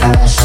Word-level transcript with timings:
I 0.00 0.10
rush 0.12 0.41